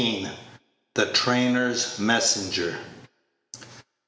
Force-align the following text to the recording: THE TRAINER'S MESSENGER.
THE 0.95 1.13
TRAINER'S 1.13 1.99
MESSENGER. 1.99 2.75